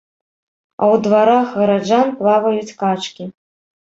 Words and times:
А 0.81 0.85
ў 0.93 1.03
дварах 1.07 1.51
гараджан 1.59 2.07
плаваюць 2.21 2.75
качкі. 2.81 3.29